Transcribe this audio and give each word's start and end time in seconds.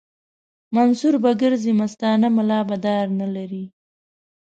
منصور 0.75 1.15
به 1.23 1.31
ګرځي 1.41 1.71
مستانه 1.79 2.27
ملا 2.35 2.59
به 2.69 2.75
دار 2.85 3.05
نه 3.19 3.27
لري 3.35 3.63